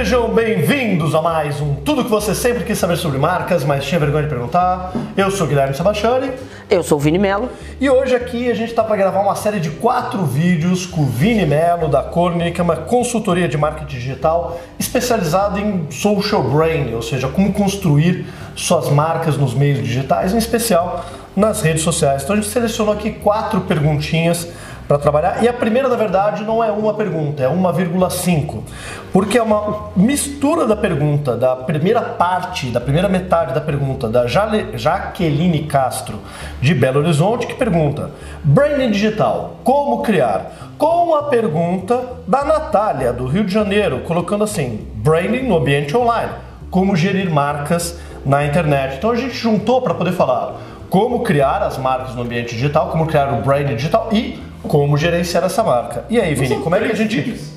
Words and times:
Sejam 0.00 0.30
bem-vindos 0.32 1.14
a 1.14 1.20
mais 1.20 1.60
um 1.60 1.74
Tudo 1.74 2.02
que 2.02 2.08
você 2.08 2.34
sempre 2.34 2.64
quis 2.64 2.78
saber 2.78 2.96
sobre 2.96 3.18
marcas, 3.18 3.64
mas 3.64 3.84
tinha 3.84 4.00
vergonha 4.00 4.22
de 4.22 4.30
perguntar. 4.30 4.94
Eu 5.14 5.30
sou 5.30 5.46
o 5.46 5.48
Guilherme 5.50 5.74
Sebastiani. 5.74 6.30
Eu 6.70 6.82
sou 6.82 6.96
o 6.96 7.00
Vini 7.00 7.18
Melo. 7.18 7.50
E 7.78 7.90
hoje 7.90 8.16
aqui 8.16 8.50
a 8.50 8.54
gente 8.54 8.70
está 8.70 8.82
para 8.82 8.96
gravar 8.96 9.20
uma 9.20 9.34
série 9.34 9.60
de 9.60 9.68
quatro 9.68 10.24
vídeos 10.24 10.86
com 10.86 11.02
o 11.02 11.04
Vini 11.04 11.44
Melo 11.44 11.86
da 11.86 12.02
Corny, 12.02 12.50
que 12.50 12.62
é 12.62 12.64
uma 12.64 12.76
consultoria 12.76 13.46
de 13.46 13.58
marketing 13.58 13.94
digital 13.94 14.58
especializada 14.78 15.60
em 15.60 15.86
social 15.90 16.44
branding, 16.44 16.94
ou 16.94 17.02
seja, 17.02 17.28
como 17.28 17.52
construir 17.52 18.24
suas 18.56 18.88
marcas 18.88 19.36
nos 19.36 19.52
meios 19.52 19.80
digitais, 19.80 20.32
em 20.32 20.38
especial 20.38 21.04
nas 21.36 21.60
redes 21.60 21.82
sociais. 21.82 22.22
Então 22.22 22.34
a 22.34 22.40
gente 22.40 22.50
selecionou 22.50 22.94
aqui 22.94 23.10
quatro 23.10 23.60
perguntinhas 23.60 24.48
para 24.90 24.98
trabalhar. 24.98 25.40
E 25.40 25.46
a 25.46 25.52
primeira, 25.52 25.88
na 25.88 25.94
verdade, 25.94 26.42
não 26.42 26.64
é 26.64 26.72
uma 26.72 26.92
pergunta, 26.92 27.44
é 27.44 27.46
1,5. 27.46 28.58
Porque 29.12 29.38
é 29.38 29.42
uma 29.42 29.90
mistura 29.94 30.66
da 30.66 30.74
pergunta, 30.74 31.36
da 31.36 31.54
primeira 31.54 32.00
parte, 32.00 32.70
da 32.70 32.80
primeira 32.80 33.08
metade 33.08 33.54
da 33.54 33.60
pergunta, 33.60 34.08
da 34.08 34.26
Jaqueline 34.26 35.62
Castro, 35.62 36.18
de 36.60 36.74
Belo 36.74 36.98
Horizonte, 36.98 37.46
que 37.46 37.54
pergunta: 37.54 38.10
Branding 38.42 38.90
digital, 38.90 39.58
como 39.62 40.02
criar? 40.02 40.72
Com 40.76 41.14
a 41.14 41.24
pergunta 41.24 42.02
da 42.26 42.42
Natália, 42.42 43.12
do 43.12 43.26
Rio 43.26 43.44
de 43.44 43.52
Janeiro, 43.52 44.00
colocando 44.00 44.42
assim: 44.42 44.88
Branding 44.94 45.42
no 45.42 45.56
ambiente 45.56 45.96
online, 45.96 46.32
como 46.68 46.96
gerir 46.96 47.30
marcas 47.30 47.96
na 48.26 48.44
internet. 48.44 48.96
Então 48.96 49.12
a 49.12 49.16
gente 49.16 49.34
juntou 49.34 49.82
para 49.82 49.94
poder 49.94 50.12
falar 50.12 50.56
como 50.88 51.20
criar 51.20 51.62
as 51.62 51.78
marcas 51.78 52.16
no 52.16 52.22
ambiente 52.22 52.56
digital, 52.56 52.88
como 52.88 53.06
criar 53.06 53.32
o 53.32 53.42
branding 53.42 53.76
digital 53.76 54.08
e 54.10 54.49
como 54.62 54.96
gerenciar 54.96 55.44
essa 55.44 55.62
marca. 55.62 56.04
E 56.08 56.20
aí, 56.20 56.34
Vini, 56.34 56.56
como 56.56 56.74
é 56.74 56.80
que 56.80 56.92
a 56.92 56.94
gente. 56.94 57.20
Vídeos? 57.20 57.50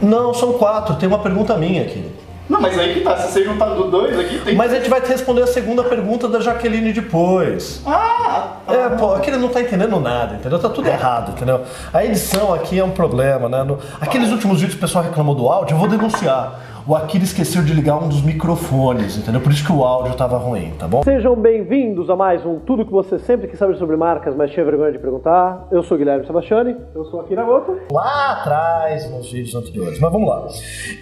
Não, 0.00 0.32
são 0.32 0.52
quatro. 0.54 0.96
Tem 0.96 1.08
uma 1.08 1.18
pergunta 1.18 1.56
minha 1.56 1.82
aqui. 1.82 2.10
Não, 2.48 2.60
mas 2.60 2.78
aí 2.78 2.94
que 2.94 3.00
tá. 3.00 3.16
Se 3.16 3.32
você 3.32 3.44
juntar 3.44 3.66
dois 3.66 4.18
aqui, 4.18 4.38
tem. 4.38 4.54
Mas 4.54 4.72
a 4.72 4.76
gente 4.76 4.88
vai 4.88 5.00
te 5.00 5.08
responder 5.08 5.42
a 5.42 5.46
segunda 5.46 5.84
pergunta 5.84 6.26
da 6.28 6.40
Jaqueline 6.40 6.92
depois. 6.92 7.82
Ah! 7.86 8.56
Tá. 8.66 8.74
É, 8.74 8.88
pô, 8.90 9.14
aqui 9.14 9.30
ele 9.30 9.36
não 9.36 9.48
tá 9.48 9.60
entendendo 9.60 10.00
nada, 10.00 10.36
entendeu? 10.36 10.58
Tá 10.58 10.68
tudo 10.68 10.88
errado, 10.88 11.32
entendeu? 11.32 11.62
A 11.92 12.04
edição 12.04 12.54
aqui 12.54 12.78
é 12.78 12.84
um 12.84 12.90
problema, 12.90 13.48
né? 13.48 13.62
No... 13.62 13.78
Aqueles 14.00 14.30
últimos 14.30 14.60
vídeos 14.60 14.74
que 14.74 14.84
o 14.84 14.86
pessoal 14.86 15.04
reclamou 15.04 15.34
do 15.34 15.46
áudio, 15.48 15.74
eu 15.74 15.78
vou 15.78 15.88
denunciar 15.88 16.77
o 16.88 16.96
Akira 16.96 17.22
esqueceu 17.22 17.62
de 17.62 17.74
ligar 17.74 18.02
um 18.02 18.08
dos 18.08 18.22
microfones, 18.22 19.18
entendeu? 19.18 19.42
Por 19.42 19.52
isso 19.52 19.62
que 19.62 19.70
o 19.70 19.84
áudio 19.84 20.12
estava 20.12 20.38
ruim, 20.38 20.72
tá 20.78 20.88
bom? 20.88 21.02
Sejam 21.02 21.36
bem-vindos 21.36 22.08
a 22.08 22.16
mais 22.16 22.46
um 22.46 22.58
Tudo 22.60 22.82
que 22.82 22.90
você 22.90 23.18
sempre 23.18 23.46
quis 23.46 23.58
saber 23.58 23.76
sobre 23.76 23.94
marcas, 23.94 24.34
mas 24.34 24.50
tinha 24.52 24.64
vergonha 24.64 24.90
de 24.90 24.98
perguntar. 24.98 25.68
Eu 25.70 25.82
sou 25.82 25.96
o 25.96 25.98
Guilherme 25.98 26.26
Sebastiani. 26.26 26.74
Eu 26.94 27.04
sou 27.04 27.20
Akira 27.20 27.44
Goto. 27.44 27.76
Lá 27.92 28.38
atrás, 28.40 29.10
nos 29.10 29.30
vídeos 29.30 29.54
anteriores. 29.54 30.00
Mas 30.00 30.10
vamos 30.10 30.26
lá. 30.26 30.48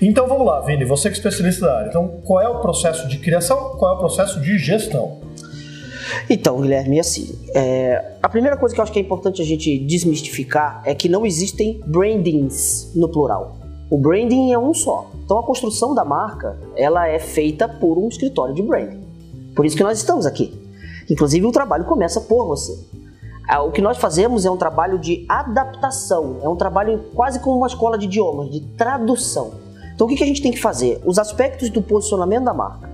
Então 0.02 0.26
vamos 0.26 0.44
lá, 0.44 0.60
Vini, 0.62 0.84
você 0.84 1.08
que 1.08 1.14
é 1.14 1.18
especialista 1.18 1.66
da 1.66 1.78
área. 1.78 1.88
Então, 1.88 2.20
qual 2.24 2.40
é 2.40 2.48
o 2.48 2.58
processo 2.58 3.06
de 3.06 3.18
criação? 3.18 3.76
Qual 3.78 3.92
é 3.92 3.94
o 3.94 3.98
processo 3.98 4.40
de 4.40 4.58
gestão? 4.58 5.20
Então, 6.28 6.60
Guilherme, 6.60 6.98
assim, 6.98 7.38
é, 7.54 8.16
a 8.20 8.28
primeira 8.28 8.56
coisa 8.56 8.74
que 8.74 8.80
eu 8.80 8.82
acho 8.82 8.92
que 8.92 8.98
é 8.98 9.02
importante 9.02 9.40
a 9.40 9.44
gente 9.44 9.78
desmistificar 9.78 10.82
é 10.84 10.96
que 10.96 11.08
não 11.08 11.24
existem 11.24 11.80
brandings 11.86 12.92
no 12.96 13.08
plural. 13.08 13.65
O 13.88 13.98
branding 13.98 14.52
é 14.52 14.58
um 14.58 14.74
só. 14.74 15.10
Então 15.24 15.38
a 15.38 15.44
construção 15.44 15.94
da 15.94 16.04
marca, 16.04 16.58
ela 16.74 17.06
é 17.08 17.18
feita 17.18 17.68
por 17.68 17.98
um 17.98 18.08
escritório 18.08 18.54
de 18.54 18.62
branding. 18.62 19.00
Por 19.54 19.64
isso 19.64 19.76
que 19.76 19.82
nós 19.82 19.98
estamos 19.98 20.26
aqui. 20.26 20.60
Inclusive 21.08 21.46
o 21.46 21.52
trabalho 21.52 21.84
começa 21.84 22.20
por 22.20 22.46
você. 22.46 22.76
Ah, 23.48 23.62
o 23.62 23.70
que 23.70 23.80
nós 23.80 23.96
fazemos 23.98 24.44
é 24.44 24.50
um 24.50 24.56
trabalho 24.56 24.98
de 24.98 25.24
adaptação, 25.28 26.40
é 26.42 26.48
um 26.48 26.56
trabalho 26.56 27.04
quase 27.14 27.38
como 27.38 27.58
uma 27.58 27.68
escola 27.68 27.96
de 27.96 28.06
idiomas, 28.06 28.50
de 28.50 28.60
tradução. 28.60 29.52
Então 29.94 30.08
o 30.08 30.10
que 30.10 30.22
a 30.22 30.26
gente 30.26 30.42
tem 30.42 30.50
que 30.50 30.60
fazer? 30.60 31.00
Os 31.06 31.16
aspectos 31.16 31.70
do 31.70 31.80
posicionamento 31.80 32.44
da 32.44 32.52
marca, 32.52 32.90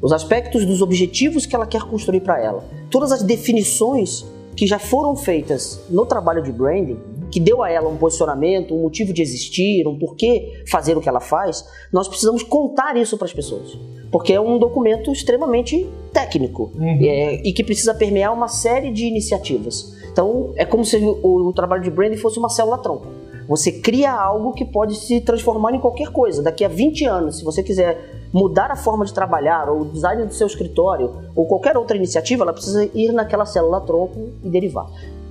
os 0.00 0.12
aspectos 0.12 0.64
dos 0.64 0.80
objetivos 0.80 1.44
que 1.44 1.56
ela 1.56 1.66
quer 1.66 1.82
construir 1.82 2.20
para 2.20 2.40
ela, 2.40 2.64
todas 2.88 3.10
as 3.10 3.24
definições 3.24 4.24
que 4.54 4.64
já 4.64 4.78
foram 4.78 5.16
feitas 5.16 5.80
no 5.90 6.06
trabalho 6.06 6.40
de 6.40 6.52
branding, 6.52 7.00
que 7.30 7.40
deu 7.40 7.62
a 7.62 7.70
ela 7.70 7.88
um 7.88 7.96
posicionamento, 7.96 8.74
um 8.74 8.82
motivo 8.82 9.12
de 9.12 9.22
existir, 9.22 9.86
um 9.86 9.98
porquê 9.98 10.62
fazer 10.70 10.96
o 10.96 11.00
que 11.00 11.08
ela 11.08 11.20
faz, 11.20 11.64
nós 11.92 12.08
precisamos 12.08 12.42
contar 12.42 12.96
isso 12.96 13.16
para 13.16 13.26
as 13.26 13.32
pessoas. 13.32 13.78
Porque 14.10 14.32
é 14.32 14.40
um 14.40 14.58
documento 14.58 15.10
extremamente 15.10 15.88
técnico 16.12 16.70
uhum. 16.74 16.98
é, 17.02 17.34
e 17.44 17.52
que 17.52 17.64
precisa 17.64 17.94
permear 17.94 18.32
uma 18.32 18.48
série 18.48 18.92
de 18.92 19.04
iniciativas. 19.04 19.94
Então, 20.10 20.52
é 20.56 20.64
como 20.64 20.84
se 20.84 20.96
o, 20.96 21.48
o 21.48 21.52
trabalho 21.52 21.82
de 21.82 21.90
branding 21.90 22.16
fosse 22.16 22.38
uma 22.38 22.48
célula-tronco. 22.48 23.06
Você 23.48 23.70
cria 23.70 24.12
algo 24.12 24.52
que 24.52 24.64
pode 24.64 24.96
se 24.96 25.20
transformar 25.20 25.72
em 25.72 25.78
qualquer 25.78 26.08
coisa. 26.08 26.42
Daqui 26.42 26.64
a 26.64 26.68
20 26.68 27.04
anos, 27.04 27.38
se 27.38 27.44
você 27.44 27.62
quiser 27.62 28.28
mudar 28.32 28.70
a 28.72 28.76
forma 28.76 29.04
de 29.04 29.14
trabalhar, 29.14 29.68
ou 29.68 29.82
o 29.82 29.84
design 29.84 30.26
do 30.26 30.34
seu 30.34 30.46
escritório, 30.46 31.12
ou 31.34 31.46
qualquer 31.46 31.76
outra 31.76 31.96
iniciativa, 31.96 32.42
ela 32.42 32.52
precisa 32.52 32.90
ir 32.92 33.12
naquela 33.12 33.46
célula-tronco 33.46 34.30
e 34.42 34.48
derivar 34.48 34.86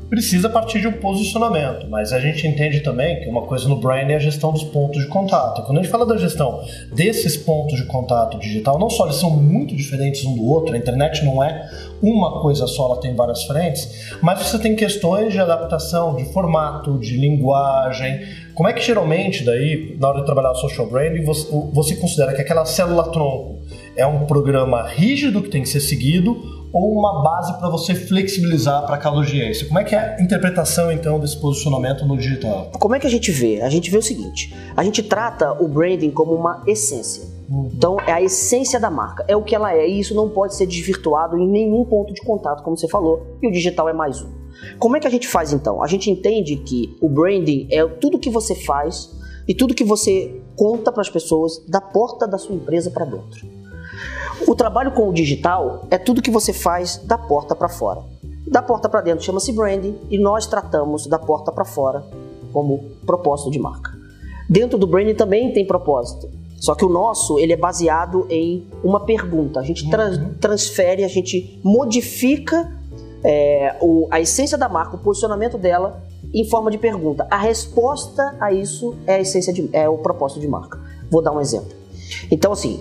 precisa 0.09 0.49
partir 0.49 0.79
de 0.79 0.87
um 0.87 0.93
posicionamento, 0.93 1.87
mas 1.89 2.13
a 2.13 2.19
gente 2.19 2.47
entende 2.47 2.81
também 2.81 3.21
que 3.21 3.29
uma 3.29 3.43
coisa 3.43 3.67
no 3.67 3.77
brand 3.77 4.09
é 4.09 4.15
a 4.15 4.19
gestão 4.19 4.51
dos 4.51 4.63
pontos 4.63 5.03
de 5.03 5.07
contato. 5.07 5.63
Quando 5.63 5.79
a 5.79 5.81
gente 5.81 5.91
fala 5.91 6.05
da 6.05 6.17
gestão 6.17 6.61
desses 6.93 7.35
pontos 7.35 7.77
de 7.77 7.85
contato 7.85 8.37
digital, 8.37 8.77
não 8.77 8.89
só 8.89 9.05
eles 9.05 9.17
são 9.17 9.29
muito 9.31 9.75
diferentes 9.75 10.23
um 10.23 10.35
do 10.35 10.45
outro, 10.45 10.75
a 10.75 10.77
internet 10.77 11.25
não 11.25 11.43
é 11.43 11.69
uma 12.01 12.39
coisa 12.41 12.67
só, 12.67 12.85
ela 12.85 13.01
tem 13.01 13.15
várias 13.15 13.43
frentes, 13.45 14.11
mas 14.21 14.39
você 14.39 14.59
tem 14.59 14.75
questões 14.75 15.33
de 15.33 15.39
adaptação, 15.39 16.15
de 16.15 16.25
formato, 16.25 16.99
de 16.99 17.17
linguagem. 17.17 18.21
Como 18.53 18.69
é 18.69 18.73
que 18.73 18.81
geralmente 18.81 19.43
daí, 19.43 19.97
na 19.99 20.09
hora 20.09 20.19
de 20.19 20.25
trabalhar 20.25 20.53
social 20.55 20.87
branding, 20.87 21.23
você, 21.23 21.47
você 21.73 21.95
considera 21.95 22.33
que 22.33 22.41
aquela 22.41 22.65
célula 22.65 23.11
tronco 23.11 23.61
é 23.95 24.05
um 24.05 24.25
programa 24.25 24.83
rígido 24.83 25.41
que 25.41 25.49
tem 25.49 25.61
que 25.61 25.69
ser 25.69 25.79
seguido 25.79 26.54
ou 26.75 26.91
uma 26.91 27.23
base 27.23 27.57
para 27.57 27.69
você 27.69 27.95
flexibilizar 27.95 28.85
para 28.85 28.97
cada 28.97 29.15
audiência? 29.15 29.65
Como 29.65 29.79
é 29.79 29.83
que 29.85 29.95
é 29.95 30.17
a 30.17 30.21
interpretação 30.21 30.91
então 30.91 31.17
desse 31.17 31.39
posicionamento 31.39 32.05
no 32.05 32.17
digital? 32.17 32.69
Como 32.77 32.93
é 32.93 32.99
que 32.99 33.07
a 33.07 33.09
gente 33.09 33.31
vê? 33.31 33.61
A 33.61 33.69
gente 33.69 33.89
vê 33.89 33.97
o 33.97 34.01
seguinte: 34.01 34.53
a 34.75 34.83
gente 34.83 35.01
trata 35.01 35.53
o 35.53 35.69
branding 35.69 36.11
como 36.11 36.33
uma 36.33 36.61
essência. 36.67 37.23
Uhum. 37.49 37.69
Então 37.73 37.97
é 38.01 38.11
a 38.11 38.21
essência 38.21 38.77
da 38.77 38.91
marca, 38.91 39.23
é 39.27 39.37
o 39.37 39.41
que 39.41 39.55
ela 39.55 39.73
é 39.73 39.87
e 39.87 39.99
isso 39.99 40.13
não 40.13 40.29
pode 40.29 40.55
ser 40.55 40.65
desvirtuado 40.65 41.37
em 41.37 41.47
nenhum 41.47 41.85
ponto 41.85 42.13
de 42.13 42.21
contato, 42.21 42.61
como 42.61 42.75
você 42.75 42.89
falou, 42.89 43.37
e 43.41 43.47
o 43.47 43.51
digital 43.51 43.87
é 43.87 43.93
mais 43.93 44.21
um. 44.21 44.29
Como 44.77 44.97
é 44.97 44.99
que 44.99 45.07
a 45.07 45.11
gente 45.11 45.27
faz 45.29 45.53
então? 45.53 45.81
A 45.81 45.87
gente 45.87 46.09
entende 46.09 46.57
que 46.57 46.97
o 46.99 47.07
branding 47.07 47.67
é 47.71 47.85
tudo 47.85 48.19
que 48.19 48.29
você 48.29 48.53
faz 48.53 49.11
e 49.47 49.53
tudo 49.53 49.75
que 49.75 49.83
você 49.83 50.41
conta 50.55 50.91
para 50.91 51.01
as 51.01 51.09
pessoas 51.09 51.63
da 51.67 51.79
porta 51.79 52.27
da 52.27 52.37
sua 52.37 52.55
empresa 52.55 52.89
para 52.89 53.05
dentro. 53.05 53.54
O 54.47 54.55
trabalho 54.55 54.91
com 54.91 55.09
o 55.09 55.13
digital 55.13 55.85
é 55.89 55.97
tudo 55.97 56.21
que 56.21 56.29
você 56.29 56.53
faz 56.53 56.97
da 56.97 57.17
porta 57.17 57.55
para 57.55 57.67
fora. 57.67 58.01
Da 58.47 58.61
porta 58.61 58.87
para 58.87 59.01
dentro 59.01 59.25
chama-se 59.25 59.51
branding 59.51 59.97
e 60.09 60.19
nós 60.19 60.45
tratamos 60.45 61.07
da 61.07 61.17
porta 61.17 61.51
para 61.51 61.65
fora 61.65 62.05
como 62.53 62.91
propósito 63.05 63.49
de 63.49 63.57
marca. 63.57 63.91
Dentro 64.47 64.77
do 64.77 64.85
branding 64.85 65.15
também 65.15 65.51
tem 65.51 65.65
propósito. 65.65 66.29
Só 66.57 66.75
que 66.75 66.85
o 66.85 66.89
nosso 66.89 67.39
ele 67.39 67.53
é 67.53 67.57
baseado 67.57 68.27
em 68.29 68.67
uma 68.83 68.99
pergunta. 68.99 69.59
A 69.59 69.63
gente 69.63 69.83
uhum. 69.83 70.35
transfere, 70.39 71.03
a 71.03 71.07
gente 71.07 71.59
modifica 71.63 72.71
é, 73.23 73.75
o, 73.81 74.07
a 74.11 74.21
essência 74.21 74.57
da 74.57 74.69
marca, 74.69 74.95
o 74.95 74.99
posicionamento 74.99 75.57
dela 75.57 76.03
em 76.33 76.47
forma 76.47 76.69
de 76.69 76.77
pergunta. 76.77 77.27
A 77.31 77.37
resposta 77.37 78.35
a 78.39 78.53
isso 78.53 78.95
é 79.07 79.15
a 79.15 79.19
essência 79.19 79.51
de, 79.51 79.69
é 79.73 79.89
o 79.89 79.97
propósito 79.97 80.39
de 80.39 80.47
marca. 80.47 80.79
Vou 81.09 81.21
dar 81.21 81.31
um 81.31 81.41
exemplo. 81.41 81.75
Então 82.29 82.51
assim, 82.51 82.79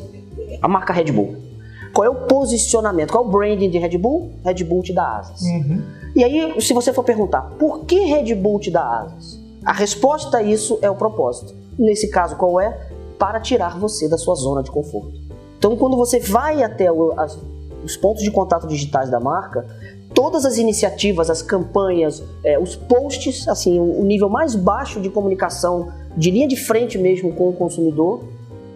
a 0.61 0.69
marca 0.69 0.93
Red 0.93 1.11
Bull. 1.11 1.54
Qual 1.94 2.05
é 2.05 2.10
o 2.10 2.27
posicionamento? 2.27 3.12
Qual 3.12 3.25
é 3.25 3.27
o 3.27 3.31
branding 3.31 3.71
de 3.71 3.78
Red 3.78 3.97
Bull? 3.97 4.32
Red 4.44 4.65
Bull 4.65 4.82
te 4.82 4.93
dá 4.93 5.19
asas. 5.19 5.43
Uhum. 5.43 5.81
E 6.16 6.25
aí, 6.25 6.60
se 6.60 6.75
você 6.75 6.93
for 6.93 7.05
perguntar, 7.05 7.43
por 7.56 7.84
que 7.84 8.00
Red 8.00 8.34
Bull 8.34 8.59
te 8.59 8.71
dá 8.71 8.82
asas? 8.82 9.38
A 9.64 9.73
resposta 9.73 10.38
a 10.38 10.43
isso 10.43 10.76
é 10.82 10.91
o 10.91 10.96
propósito. 10.96 11.55
Nesse 11.79 12.08
caso, 12.11 12.37
qual 12.37 12.61
é? 12.61 12.88
Para 13.17 13.38
tirar 13.38 13.79
você 13.79 14.08
da 14.08 14.19
sua 14.19 14.35
zona 14.35 14.62
de 14.62 14.73
conforto. 14.73 15.14
Então, 15.56 15.76
quando 15.76 15.96
você 15.96 16.19
vai 16.19 16.62
até 16.64 16.91
os 16.91 17.97
pontos 17.97 18.25
de 18.25 18.31
contato 18.31 18.67
digitais 18.67 19.08
da 19.08 19.20
marca, 19.20 19.64
todas 20.12 20.44
as 20.44 20.58
iniciativas, 20.58 21.31
as 21.31 21.43
campanhas, 21.43 22.23
é, 22.44 22.58
os 22.58 22.75
posts, 22.75 23.47
assim, 23.49 23.79
o, 23.79 24.00
o 24.00 24.05
nível 24.05 24.29
mais 24.29 24.56
baixo 24.56 25.00
de 25.00 25.08
comunicação, 25.08 25.93
de 26.17 26.31
linha 26.31 26.49
de 26.49 26.56
frente 26.56 26.99
mesmo 26.99 27.32
com 27.32 27.49
o 27.49 27.52
consumidor, 27.52 28.25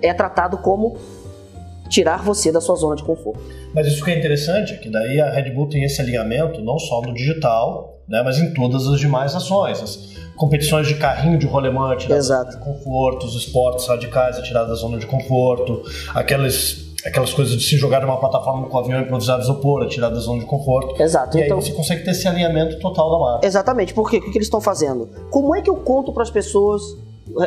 é 0.01 0.15
tratado 0.15 0.59
como 0.59 0.97
tirar 1.89 2.23
você 2.23 2.53
da 2.53 2.61
sua 2.61 2.77
zona 2.77 2.97
de 2.97 3.03
conforto. 3.03 3.41
Mas 3.75 3.87
isso 3.87 4.05
que 4.05 4.11
é 4.11 4.19
interessante 4.19 4.75
é 4.75 4.77
que 4.77 4.91
daí 4.91 5.21
a 5.21 5.31
Red 5.31 5.51
Bull 5.51 5.69
tem 5.69 5.85
esse 5.85 6.01
alinhamento 6.01 6.61
não 6.63 6.79
só 6.79 7.01
no 7.01 7.15
digital, 7.15 8.01
né, 8.09 8.23
mas 8.25 8.39
em 8.39 8.53
todas 8.55 8.87
as 8.87 8.99
demais 8.99 9.35
ações. 9.35 9.83
As 9.83 10.19
competições 10.37 10.87
de 10.87 10.95
carrinho 10.95 11.39
de 11.39 11.47
rolemã 11.47 11.97
tirada 11.97 12.19
Exato. 12.19 12.51
de 12.57 12.65
conforto, 12.65 13.27
os 13.27 13.35
esportes 13.35 13.87
radicais 13.87 14.39
tirada 14.39 14.69
da 14.69 14.75
zona 14.75 14.99
de 14.99 15.07
conforto, 15.07 15.83
aquelas 16.15 16.87
aquelas 17.07 17.33
coisas 17.33 17.57
de 17.57 17.65
se 17.65 17.77
jogar 17.77 18.03
numa 18.03 18.19
plataforma 18.19 18.67
com 18.67 18.77
o 18.77 18.81
avião 18.81 19.01
improvisado 19.01 19.43
isopor, 19.43 19.87
tirar 19.87 20.09
da 20.11 20.19
zona 20.19 20.41
de 20.41 20.47
conforto. 20.47 21.01
Exato. 21.01 21.39
E 21.39 21.43
então, 21.43 21.57
aí 21.57 21.65
você 21.65 21.73
consegue 21.73 22.05
ter 22.05 22.11
esse 22.11 22.27
alinhamento 22.27 22.79
total 22.81 23.11
da 23.11 23.19
marca. 23.19 23.47
Exatamente. 23.47 23.95
Por 23.95 24.11
quê? 24.11 24.19
O 24.19 24.23
que 24.23 24.37
eles 24.37 24.47
estão 24.47 24.61
fazendo? 24.61 25.09
Como 25.31 25.55
é 25.55 25.63
que 25.63 25.71
eu 25.71 25.77
conto 25.77 26.13
para 26.13 26.23
as 26.23 26.31
pessoas 26.31 26.83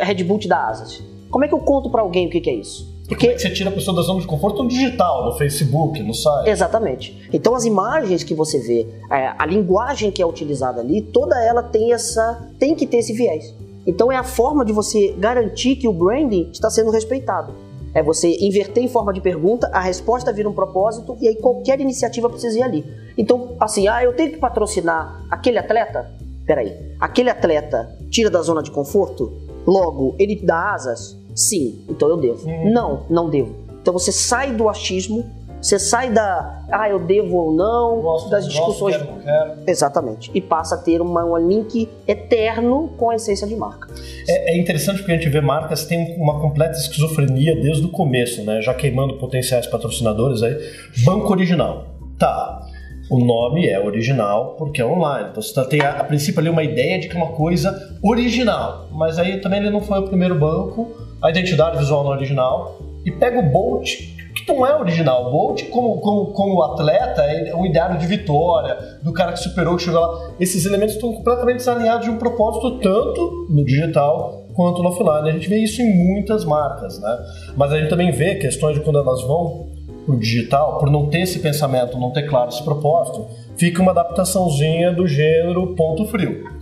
Red 0.02 0.24
Bull 0.24 0.40
te 0.40 0.48
dá 0.48 0.68
asas? 0.68 1.04
Como 1.30 1.46
é 1.46 1.48
que 1.48 1.54
eu 1.54 1.60
conto 1.60 1.90
para 1.90 2.02
alguém 2.02 2.28
o 2.28 2.30
que, 2.30 2.42
que 2.42 2.50
é 2.50 2.56
isso? 2.56 2.92
Porque 3.12 3.28
é 3.28 3.34
que 3.34 3.42
você 3.42 3.50
tira 3.50 3.70
a 3.70 3.74
pessoa 3.74 3.94
da 3.94 4.04
zona 4.04 4.22
de 4.22 4.26
conforto 4.26 4.64
no 4.64 4.70
digital, 4.70 5.26
no 5.26 5.38
Facebook, 5.38 6.02
no 6.02 6.14
site. 6.14 6.50
Exatamente. 6.50 7.28
Então 7.34 7.54
as 7.54 7.66
imagens 7.66 8.24
que 8.24 8.34
você 8.34 8.58
vê, 8.58 8.88
é, 9.12 9.34
a 9.38 9.46
linguagem 9.46 10.10
que 10.10 10.22
é 10.22 10.26
utilizada 10.26 10.80
ali, 10.80 11.02
toda 11.02 11.38
ela 11.44 11.62
tem 11.62 11.92
essa, 11.92 12.50
tem 12.58 12.74
que 12.74 12.88
ter 12.88 13.00
esse 13.00 13.12
viés. 13.12 13.54
Então 13.86 14.10
é 14.10 14.16
a 14.16 14.24
forma 14.24 14.64
de 14.64 14.72
você 14.72 15.14
garantir 15.18 15.76
que 15.76 15.90
o 15.90 15.92
branding 15.92 16.52
está 16.54 16.70
sendo 16.70 16.90
respeitado. 16.90 17.54
É 17.94 18.02
você 18.02 18.34
inverter 18.40 18.82
em 18.82 18.88
forma 18.88 19.12
de 19.12 19.20
pergunta, 19.20 19.70
a 19.74 19.82
resposta 19.82 20.32
vira 20.32 20.48
um 20.48 20.54
propósito 20.54 21.18
e 21.20 21.28
aí 21.28 21.36
qualquer 21.36 21.82
iniciativa 21.82 22.30
precisa 22.30 22.60
ir 22.60 22.64
ali. 22.64 22.86
Então, 23.18 23.58
assim, 23.60 23.90
ah, 23.90 24.02
eu 24.02 24.14
tenho 24.14 24.32
que 24.32 24.38
patrocinar 24.38 25.22
aquele 25.30 25.58
atleta? 25.58 26.10
Peraí, 26.46 26.96
aquele 26.98 27.30
atleta 27.30 27.94
tira 28.10 28.30
da 28.30 28.42
zona 28.42 28.64
de 28.64 28.72
conforto? 28.72 29.34
Logo, 29.68 30.16
ele 30.18 30.38
dá 30.38 30.74
asas? 30.74 31.20
Sim, 31.42 31.84
então 31.90 32.08
eu 32.10 32.18
devo. 32.18 32.48
Hum. 32.48 32.72
Não, 32.72 33.06
não 33.10 33.30
devo. 33.30 33.56
Então 33.82 33.94
você 33.94 34.12
sai 34.12 34.54
do 34.54 34.70
achismo, 34.70 35.26
você 35.60 35.80
sai 35.80 36.12
da 36.12 36.64
ah, 36.72 36.90
eu 36.90 37.00
devo 37.00 37.36
ou 37.36 37.54
não, 37.54 38.02
gosto, 38.02 38.30
das 38.30 38.48
discussões. 38.48 38.96
Gosto, 38.98 39.08
quero, 39.08 39.24
quero. 39.24 39.70
Exatamente. 39.70 40.32
E 40.34 40.40
passa 40.40 40.76
a 40.76 40.78
ter 40.78 41.02
uma, 41.02 41.26
um 41.26 41.38
link 41.38 41.90
eterno 42.08 42.90
com 42.98 43.10
a 43.10 43.16
essência 43.16 43.48
de 43.48 43.56
marca. 43.56 43.88
É, 44.28 44.54
é, 44.54 44.58
interessante 44.58 45.00
porque 45.00 45.12
a 45.12 45.16
gente 45.16 45.30
vê 45.30 45.42
marcas 45.42 45.84
que 45.84 45.90
têm 45.90 46.16
uma 46.18 46.40
completa 46.40 46.78
esquizofrenia 46.78 47.56
desde 47.60 47.86
o 47.86 47.90
começo, 47.90 48.44
né? 48.44 48.62
Já 48.62 48.74
queimando 48.74 49.18
potenciais 49.18 49.66
patrocinadores 49.68 50.44
aí. 50.44 50.56
Banco 51.04 51.32
original. 51.32 51.88
Tá. 52.18 52.68
O 53.12 53.20
nome 53.20 53.68
é 53.68 53.80
original 53.80 54.56
porque 54.58 54.82
é 54.82 54.86
online. 54.86 55.28
Então 55.30 55.44
você 55.44 55.66
tem 55.66 55.82
a, 55.82 56.00
a 56.00 56.04
princípio 56.04 56.40
ali 56.40 56.50
uma 56.50 56.64
ideia 56.64 57.00
de 57.00 57.08
que 57.08 57.16
é 57.16 57.22
uma 57.22 57.34
coisa 57.34 58.00
original. 58.02 58.88
Mas 58.92 59.20
aí 59.20 59.40
também 59.40 59.60
ele 59.60 59.70
não 59.70 59.82
foi 59.82 60.00
o 60.00 60.08
primeiro 60.08 60.40
banco 60.40 61.12
a 61.22 61.30
identidade 61.30 61.78
visual 61.78 62.04
não 62.04 62.14
é 62.14 62.16
original, 62.16 62.80
e 63.06 63.12
pega 63.12 63.40
o 63.40 63.44
Bolt, 63.44 63.90
que 64.36 64.52
não 64.52 64.66
é 64.66 64.76
original. 64.76 65.28
O 65.28 65.32
Bolt, 65.32 65.70
como, 65.70 66.00
como, 66.00 66.26
como 66.34 66.64
atleta, 66.64 67.22
é 67.22 67.56
um 67.56 67.66
ideário 67.66 68.00
de 68.00 68.08
vitória, 68.08 68.76
do 69.04 69.14
cara 69.14 69.34
que 69.34 69.40
superou, 69.40 69.76
que 69.76 69.84
chegou 69.84 70.00
lá. 70.00 70.32
Esses 70.40 70.66
elementos 70.66 70.96
estão 70.96 71.14
completamente 71.14 71.58
desalinhados 71.58 72.06
de 72.06 72.12
um 72.12 72.18
propósito, 72.18 72.80
tanto 72.80 73.48
no 73.50 73.64
digital 73.64 74.46
quanto 74.56 74.82
no 74.82 74.90
offline. 74.90 75.30
A 75.30 75.34
gente 75.34 75.48
vê 75.48 75.58
isso 75.58 75.82
em 75.82 75.94
muitas 75.94 76.44
marcas, 76.44 77.00
né? 77.00 77.18
Mas 77.56 77.72
a 77.72 77.78
gente 77.78 77.90
também 77.90 78.12
vê 78.12 78.36
questões 78.36 78.76
de 78.76 78.84
quando 78.84 78.98
elas 78.98 79.22
vão 79.24 79.70
pro 80.12 80.20
digital, 80.20 80.78
por 80.78 80.90
não 80.90 81.08
ter 81.08 81.22
esse 81.22 81.40
pensamento, 81.40 81.98
não 81.98 82.12
ter 82.12 82.24
claro 82.24 82.50
esse 82.50 82.64
propósito, 82.64 83.28
fica 83.56 83.82
uma 83.82 83.92
adaptaçãozinha 83.92 84.92
do 84.92 85.08
gênero 85.08 85.76
ponto 85.76 86.06
frio. 86.06 86.62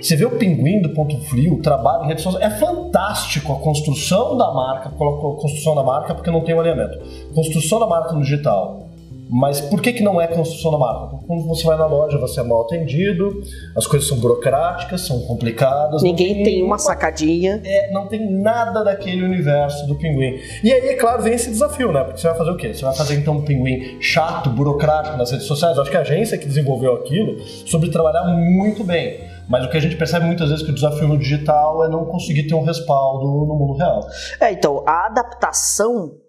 Você 0.00 0.16
vê 0.16 0.24
o 0.24 0.36
Pinguim 0.36 0.82
do 0.82 0.88
Ponto 0.88 1.16
Frio, 1.26 1.54
o 1.54 1.62
trabalho 1.62 2.06
redes 2.06 2.24
sociais, 2.24 2.52
é 2.52 2.58
fantástico 2.58 3.52
a 3.52 3.56
construção 3.60 4.36
da 4.36 4.52
marca, 4.52 4.88
a 4.88 4.92
construção 4.92 5.76
da 5.76 5.84
marca 5.84 6.12
porque 6.12 6.28
não 6.28 6.40
tem 6.40 6.56
um 6.56 6.60
alinhamento. 6.60 6.98
Construção 7.32 7.78
da 7.78 7.86
marca 7.86 8.12
no 8.12 8.20
digital. 8.20 8.88
Mas 9.32 9.62
por 9.62 9.80
que, 9.80 9.94
que 9.94 10.02
não 10.02 10.20
é 10.20 10.26
construção 10.26 10.72
da 10.72 10.78
marca? 10.78 11.16
Quando 11.26 11.46
você 11.46 11.64
vai 11.64 11.78
na 11.78 11.86
loja, 11.86 12.18
você 12.18 12.40
é 12.40 12.42
mal 12.42 12.66
atendido, 12.66 13.40
as 13.74 13.86
coisas 13.86 14.06
são 14.06 14.18
burocráticas, 14.18 15.06
são 15.06 15.22
complicadas. 15.22 16.02
Ninguém 16.02 16.34
tem, 16.34 16.44
tem 16.44 16.62
uma 16.62 16.76
sacadinha. 16.76 17.58
É, 17.64 17.90
não 17.90 18.06
tem 18.08 18.30
nada 18.30 18.84
daquele 18.84 19.24
universo 19.24 19.86
do 19.86 19.94
pinguim. 19.94 20.38
E 20.62 20.70
aí, 20.70 20.90
é 20.90 20.96
claro, 20.96 21.22
vem 21.22 21.32
esse 21.32 21.48
desafio, 21.48 21.90
né? 21.90 22.04
Porque 22.04 22.20
você 22.20 22.28
vai 22.28 22.36
fazer 22.36 22.50
o 22.50 22.56
quê? 22.58 22.74
Você 22.74 22.84
vai 22.84 22.94
fazer 22.94 23.14
então 23.14 23.38
um 23.38 23.42
pinguim 23.42 23.96
chato, 24.02 24.50
burocrático 24.50 25.16
nas 25.16 25.30
redes 25.30 25.46
sociais? 25.46 25.76
Eu 25.76 25.82
acho 25.82 25.90
que 25.90 25.96
a 25.96 26.00
agência 26.00 26.36
que 26.36 26.46
desenvolveu 26.46 26.92
aquilo 26.92 27.40
soube 27.66 27.90
trabalhar 27.90 28.24
muito 28.24 28.84
bem. 28.84 29.32
Mas 29.48 29.64
o 29.64 29.70
que 29.70 29.78
a 29.78 29.80
gente 29.80 29.96
percebe 29.96 30.26
muitas 30.26 30.50
vezes 30.50 30.62
que 30.62 30.70
o 30.70 30.74
desafio 30.74 31.08
no 31.08 31.16
digital 31.16 31.82
é 31.84 31.88
não 31.88 32.04
conseguir 32.04 32.46
ter 32.46 32.54
um 32.54 32.64
respaldo 32.64 33.24
no 33.24 33.54
mundo 33.54 33.78
real. 33.78 34.06
É, 34.38 34.52
então, 34.52 34.84
a 34.86 35.06
adaptação 35.06 36.21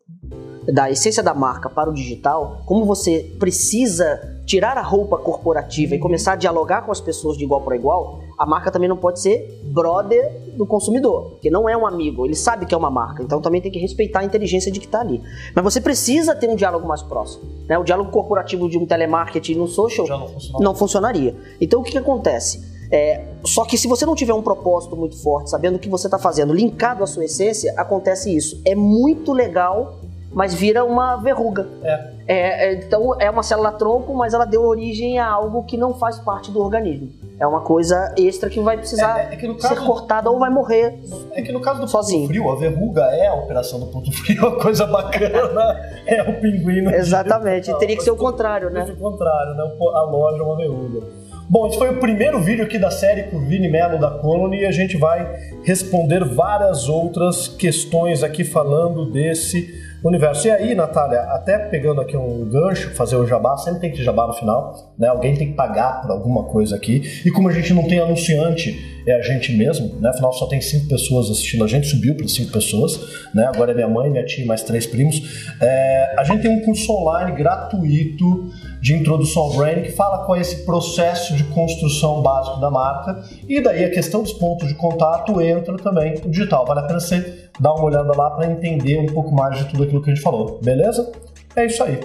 da 0.71 0.89
essência 0.89 1.21
da 1.21 1.33
marca 1.33 1.69
para 1.69 1.89
o 1.89 1.93
digital, 1.93 2.61
como 2.65 2.85
você 2.85 3.35
precisa 3.39 4.33
tirar 4.45 4.77
a 4.77 4.81
roupa 4.81 5.17
corporativa 5.17 5.95
e 5.95 5.99
começar 5.99 6.33
a 6.33 6.35
dialogar 6.35 6.81
com 6.81 6.91
as 6.91 6.99
pessoas 6.99 7.37
de 7.37 7.43
igual 7.43 7.61
para 7.61 7.75
igual, 7.75 8.19
a 8.37 8.45
marca 8.45 8.71
também 8.71 8.89
não 8.89 8.97
pode 8.97 9.19
ser 9.19 9.61
brother 9.65 10.31
do 10.55 10.65
consumidor, 10.65 11.31
porque 11.31 11.49
não 11.49 11.67
é 11.67 11.77
um 11.77 11.85
amigo, 11.85 12.25
ele 12.25 12.35
sabe 12.35 12.65
que 12.65 12.73
é 12.73 12.77
uma 12.77 12.89
marca, 12.89 13.23
então 13.23 13.41
também 13.41 13.61
tem 13.61 13.71
que 13.71 13.79
respeitar 13.79 14.19
a 14.19 14.23
inteligência 14.23 14.71
de 14.71 14.79
que 14.79 14.85
está 14.85 14.99
ali. 14.99 15.21
Mas 15.55 15.63
você 15.63 15.79
precisa 15.79 16.35
ter 16.35 16.49
um 16.49 16.55
diálogo 16.55 16.87
mais 16.87 17.01
próximo. 17.01 17.43
Né? 17.67 17.77
O 17.77 17.83
diálogo 17.83 18.11
corporativo 18.11 18.69
de 18.69 18.77
um 18.77 18.85
telemarketing 18.85 19.55
no 19.55 19.67
social 19.67 20.07
não, 20.07 20.59
não, 20.59 20.75
funcionaria. 20.75 21.35
Então 21.59 21.79
o 21.79 21.83
que, 21.83 21.91
que 21.91 21.97
acontece? 21.97 22.73
É, 22.91 23.25
só 23.43 23.65
que 23.65 23.75
se 23.77 23.87
você 23.87 24.05
não 24.05 24.13
tiver 24.13 24.33
um 24.33 24.41
propósito 24.41 24.95
muito 24.95 25.17
forte, 25.17 25.49
sabendo 25.49 25.77
o 25.77 25.79
que 25.79 25.89
você 25.89 26.05
está 26.05 26.19
fazendo, 26.19 26.53
linkado 26.53 27.03
à 27.03 27.07
sua 27.07 27.25
essência, 27.25 27.73
acontece 27.75 28.35
isso. 28.35 28.61
É 28.65 28.75
muito 28.75 29.33
legal, 29.33 29.99
mas 30.33 30.53
vira 30.53 30.83
uma 30.83 31.17
verruga. 31.17 31.67
É. 31.83 32.13
É, 32.25 32.67
é 32.67 32.73
então 32.75 33.15
é 33.19 33.29
uma 33.29 33.43
célula 33.43 33.71
tronco, 33.71 34.13
mas 34.13 34.33
ela 34.33 34.45
deu 34.45 34.63
origem 34.63 35.19
a 35.19 35.29
algo 35.29 35.63
que 35.63 35.77
não 35.77 35.93
faz 35.93 36.19
parte 36.19 36.51
do 36.51 36.59
organismo. 36.61 37.11
É 37.39 37.47
uma 37.47 37.61
coisa 37.61 38.13
extra 38.17 38.49
que 38.49 38.59
vai 38.59 38.77
precisar 38.77 39.19
é, 39.19 39.35
é 39.35 39.59
ser 39.59 39.79
cortada 39.83 40.29
ou 40.29 40.39
vai 40.39 40.49
morrer. 40.49 40.99
É 41.33 41.41
que 41.41 41.51
no 41.51 41.59
caso 41.59 41.81
do 41.81 41.87
sozinho. 41.87 42.21
ponto 42.21 42.29
frio, 42.29 42.49
a 42.51 42.55
verruga 42.55 43.01
é 43.11 43.27
a 43.27 43.33
operação 43.33 43.79
do 43.79 43.87
ponto 43.87 44.11
frio, 44.13 44.47
a 44.47 44.61
coisa 44.61 44.85
bacana 44.85 45.79
é 46.05 46.21
o 46.21 46.39
pinguim. 46.39 46.87
Exatamente, 46.93 47.73
teria 47.79 47.97
que 47.97 48.03
ser 48.03 48.11
o 48.11 48.15
contrário, 48.15 48.69
né? 48.69 48.83
O 48.83 48.95
contrário, 48.97 49.55
né? 49.55 49.63
A 49.63 50.01
loja 50.03 50.37
é 50.37 50.41
uma 50.41 50.55
verruga. 50.55 51.07
Bom, 51.49 51.67
esse 51.67 51.77
foi 51.77 51.89
o 51.89 51.99
primeiro 51.99 52.39
vídeo 52.39 52.63
aqui 52.63 52.79
da 52.79 52.89
série 52.89 53.23
com 53.23 53.37
o 53.37 53.41
Vini 53.41 53.69
Melo 53.69 53.99
da 53.99 54.09
Colony 54.09 54.61
e 54.61 54.65
a 54.65 54.71
gente 54.71 54.97
vai 54.97 55.29
responder 55.63 56.23
várias 56.23 56.87
outras 56.87 57.47
questões 57.47 58.23
aqui 58.23 58.45
falando 58.45 59.11
desse 59.11 59.92
universo. 60.03 60.47
E 60.47 60.51
aí, 60.51 60.75
Natália, 60.75 61.21
até 61.21 61.57
pegando 61.57 62.01
aqui 62.01 62.17
um 62.17 62.47
gancho, 62.49 62.93
fazer 62.95 63.15
o 63.15 63.25
jabá, 63.25 63.57
sempre 63.57 63.79
tem 63.79 63.91
que 63.91 63.97
ter 63.97 64.03
jabá 64.03 64.27
no 64.27 64.33
final, 64.33 64.93
né? 64.97 65.07
Alguém 65.07 65.35
tem 65.35 65.47
que 65.47 65.53
pagar 65.53 66.01
por 66.01 66.11
alguma 66.11 66.43
coisa 66.45 66.75
aqui. 66.75 67.21
E 67.25 67.31
como 67.31 67.49
a 67.49 67.51
gente 67.53 67.73
não 67.73 67.87
tem 67.87 67.99
anunciante, 67.99 69.03
é 69.07 69.15
a 69.15 69.21
gente 69.21 69.51
mesmo, 69.53 69.99
né? 69.99 70.09
Afinal, 70.09 70.33
só 70.33 70.45
tem 70.47 70.61
cinco 70.61 70.87
pessoas 70.87 71.29
assistindo 71.29 71.63
a 71.63 71.67
gente, 71.67 71.87
subiu 71.87 72.15
para 72.15 72.27
cinco 72.27 72.51
pessoas, 72.51 72.99
né? 73.33 73.45
Agora 73.45 73.71
é 73.71 73.75
minha 73.75 73.87
mãe, 73.87 74.09
minha 74.09 74.25
tia 74.25 74.43
e 74.43 74.47
mais 74.47 74.63
três 74.63 74.85
primos. 74.85 75.55
É, 75.61 76.15
a 76.17 76.23
gente 76.23 76.41
tem 76.41 76.51
um 76.51 76.61
curso 76.61 76.91
online 76.91 77.31
gratuito 77.31 78.51
de 78.83 78.93
introdução 78.93 79.43
ao 79.43 79.53
branding 79.53 79.83
que 79.83 79.93
fala 79.93 80.25
qual 80.25 80.37
é 80.37 80.41
esse 80.41 80.65
processo 80.65 81.37
de 81.37 81.45
construção 81.45 82.21
básico 82.21 82.59
da 82.59 82.69
marca 82.69 83.23
e 83.47 83.61
daí 83.61 83.85
a 83.85 83.89
questão 83.89 84.21
dos 84.21 84.33
pontos 84.33 84.67
de 84.67 84.75
contato 84.75 85.39
entra 85.41 85.77
também 85.77 86.15
o 86.15 86.29
digital. 86.29 86.65
Vale 86.65 86.81
a 86.81 86.83
pena 86.83 86.99
você 86.99 87.49
dar 87.57 87.73
uma 87.75 87.85
olhada 87.85 88.11
lá 88.13 88.31
para 88.31 88.51
entender 88.51 88.99
um 88.99 89.05
pouco 89.05 89.33
mais 89.33 89.57
de 89.57 89.69
tudo 89.69 89.83
aquilo 89.83 90.01
que 90.01 90.11
a 90.11 90.13
gente 90.13 90.21
falou, 90.21 90.59
beleza? 90.61 91.09
É 91.55 91.65
isso 91.65 91.81
aí. 91.81 91.97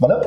Valeu? 0.00 0.22